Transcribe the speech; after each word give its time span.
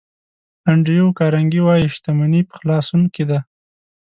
انډریو 0.71 1.07
کارنګي 1.19 1.61
وایي 1.63 1.87
شتمني 1.95 2.41
په 2.49 2.53
خلاصون 2.59 3.01
کې 3.13 3.23
ده. 3.29 3.39